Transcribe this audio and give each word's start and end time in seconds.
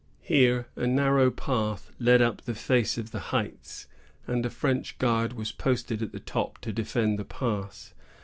Here 0.23 0.65
a 0.75 0.87
narrow 0.87 1.29
path 1.29 1.91
led 1.99 2.23
up 2.23 2.41
the 2.41 2.55
face 2.55 2.97
of 2.97 3.11
the 3.11 3.19
heights, 3.19 3.85
and 4.25 4.43
a 4.43 4.49
French 4.49 4.97
guard 4.97 5.33
was 5.33 5.51
posted 5.51 6.01
at 6.01 6.11
the 6.11 6.19
top 6.19 6.57
to 6.61 6.73
defend 6.73 7.19
the 7.19 7.23
pass. 7.25 7.93